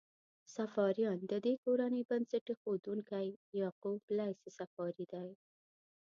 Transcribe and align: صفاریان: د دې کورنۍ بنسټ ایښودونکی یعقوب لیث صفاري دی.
صفاریان: 0.57 1.19
د 1.31 1.33
دې 1.45 1.53
کورنۍ 1.63 2.01
بنسټ 2.09 2.45
ایښودونکی 2.49 3.27
یعقوب 3.61 4.01
لیث 4.17 4.39
صفاري 4.57 5.05
دی. 5.13 5.29